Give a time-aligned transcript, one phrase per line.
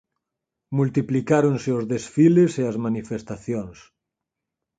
[0.77, 3.77] Multiplicáronse os desfiles e as manifestacións.